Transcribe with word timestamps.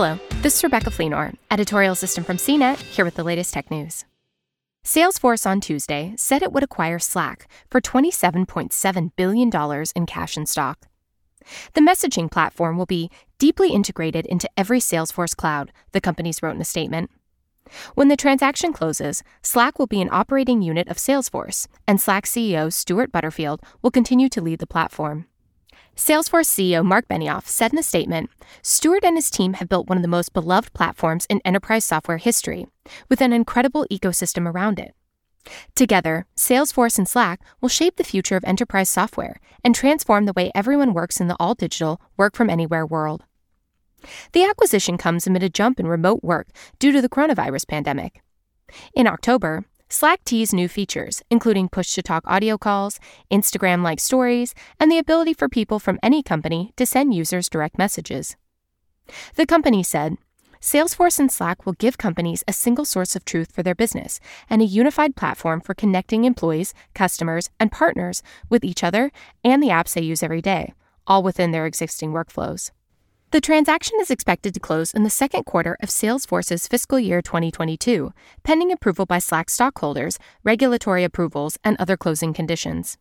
Hello, 0.00 0.16
this 0.42 0.56
is 0.56 0.62
Rebecca 0.62 0.90
Fleenor, 0.90 1.34
editorial 1.50 1.92
assistant 1.92 2.24
from 2.24 2.36
CNET, 2.36 2.76
here 2.82 3.04
with 3.04 3.16
the 3.16 3.24
latest 3.24 3.52
tech 3.52 3.68
news. 3.68 4.04
Salesforce 4.86 5.44
on 5.44 5.60
Tuesday 5.60 6.14
said 6.16 6.40
it 6.40 6.52
would 6.52 6.62
acquire 6.62 7.00
Slack 7.00 7.48
for 7.68 7.80
$27.7 7.80 9.10
billion 9.16 9.50
in 9.96 10.06
cash 10.06 10.36
and 10.36 10.48
stock. 10.48 10.86
The 11.74 11.80
messaging 11.80 12.30
platform 12.30 12.78
will 12.78 12.86
be 12.86 13.10
deeply 13.40 13.72
integrated 13.72 14.24
into 14.26 14.48
every 14.56 14.78
Salesforce 14.78 15.34
cloud, 15.34 15.72
the 15.90 16.00
companies 16.00 16.44
wrote 16.44 16.54
in 16.54 16.60
a 16.60 16.64
statement. 16.64 17.10
When 17.96 18.06
the 18.06 18.16
transaction 18.16 18.72
closes, 18.72 19.24
Slack 19.42 19.80
will 19.80 19.88
be 19.88 20.00
an 20.00 20.10
operating 20.12 20.62
unit 20.62 20.86
of 20.86 20.98
Salesforce, 20.98 21.66
and 21.88 22.00
Slack 22.00 22.24
CEO 22.24 22.72
Stewart 22.72 23.10
Butterfield 23.10 23.62
will 23.82 23.90
continue 23.90 24.28
to 24.28 24.40
lead 24.40 24.60
the 24.60 24.66
platform. 24.68 25.26
Salesforce 25.98 26.46
CEO 26.46 26.84
Marc 26.84 27.08
Benioff 27.08 27.48
said 27.48 27.72
in 27.72 27.78
a 27.78 27.82
statement 27.82 28.30
Stewart 28.62 29.04
and 29.04 29.16
his 29.16 29.28
team 29.28 29.54
have 29.54 29.68
built 29.68 29.88
one 29.88 29.98
of 29.98 30.02
the 30.02 30.08
most 30.08 30.32
beloved 30.32 30.72
platforms 30.72 31.26
in 31.28 31.40
enterprise 31.44 31.84
software 31.84 32.18
history, 32.18 32.68
with 33.08 33.20
an 33.20 33.32
incredible 33.32 33.84
ecosystem 33.90 34.46
around 34.46 34.78
it. 34.78 34.94
Together, 35.74 36.24
Salesforce 36.36 36.98
and 36.98 37.08
Slack 37.08 37.40
will 37.60 37.68
shape 37.68 37.96
the 37.96 38.04
future 38.04 38.36
of 38.36 38.44
enterprise 38.44 38.88
software 38.88 39.40
and 39.64 39.74
transform 39.74 40.26
the 40.26 40.32
way 40.34 40.52
everyone 40.54 40.94
works 40.94 41.20
in 41.20 41.26
the 41.26 41.36
all 41.40 41.56
digital, 41.56 42.00
work 42.16 42.36
from 42.36 42.48
anywhere 42.48 42.86
world. 42.86 43.24
The 44.34 44.44
acquisition 44.44 44.98
comes 44.98 45.26
amid 45.26 45.42
a 45.42 45.48
jump 45.48 45.80
in 45.80 45.88
remote 45.88 46.22
work 46.22 46.46
due 46.78 46.92
to 46.92 47.02
the 47.02 47.08
coronavirus 47.08 47.66
pandemic. 47.66 48.22
In 48.94 49.08
October, 49.08 49.64
Slack 49.90 50.22
teased 50.24 50.52
new 50.52 50.68
features, 50.68 51.22
including 51.30 51.70
push 51.70 51.94
to 51.94 52.02
talk 52.02 52.22
audio 52.26 52.58
calls, 52.58 53.00
Instagram 53.32 53.82
like 53.82 54.00
stories, 54.00 54.54
and 54.78 54.92
the 54.92 54.98
ability 54.98 55.32
for 55.32 55.48
people 55.48 55.78
from 55.78 55.98
any 56.02 56.22
company 56.22 56.72
to 56.76 56.84
send 56.84 57.14
users 57.14 57.48
direct 57.48 57.78
messages. 57.78 58.36
The 59.36 59.46
company 59.46 59.82
said, 59.82 60.18
Salesforce 60.60 61.18
and 61.18 61.32
Slack 61.32 61.64
will 61.64 61.72
give 61.72 61.96
companies 61.96 62.44
a 62.46 62.52
single 62.52 62.84
source 62.84 63.16
of 63.16 63.24
truth 63.24 63.50
for 63.50 63.62
their 63.62 63.74
business 63.74 64.20
and 64.50 64.60
a 64.60 64.66
unified 64.66 65.16
platform 65.16 65.62
for 65.62 65.72
connecting 65.72 66.24
employees, 66.24 66.74
customers, 66.94 67.48
and 67.58 67.72
partners 67.72 68.22
with 68.50 68.64
each 68.64 68.84
other 68.84 69.10
and 69.42 69.62
the 69.62 69.68
apps 69.68 69.94
they 69.94 70.02
use 70.02 70.22
every 70.22 70.42
day, 70.42 70.74
all 71.06 71.22
within 71.22 71.52
their 71.52 71.64
existing 71.64 72.12
workflows. 72.12 72.72
The 73.30 73.42
transaction 73.42 73.98
is 74.00 74.10
expected 74.10 74.54
to 74.54 74.60
close 74.60 74.94
in 74.94 75.02
the 75.02 75.10
second 75.10 75.44
quarter 75.44 75.76
of 75.82 75.90
Salesforce's 75.90 76.66
fiscal 76.66 76.98
year 76.98 77.20
2022, 77.20 78.10
pending 78.42 78.72
approval 78.72 79.04
by 79.04 79.18
Slack 79.18 79.50
stockholders, 79.50 80.18
regulatory 80.44 81.04
approvals, 81.04 81.58
and 81.62 81.76
other 81.78 81.98
closing 81.98 82.32
conditions. 82.32 82.96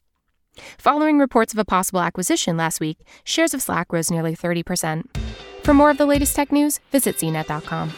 Following 0.77 1.17
reports 1.17 1.53
of 1.53 1.59
a 1.59 1.63
possible 1.63 2.01
acquisition 2.01 2.57
last 2.57 2.81
week, 2.81 3.07
shares 3.23 3.53
of 3.53 3.61
Slack 3.61 3.93
rose 3.93 4.11
nearly 4.11 4.35
30%. 4.35 5.05
For 5.63 5.73
more 5.73 5.89
of 5.89 5.97
the 5.97 6.05
latest 6.05 6.35
tech 6.35 6.51
news, 6.51 6.81
visit 6.91 7.15
cnet.com. 7.15 7.93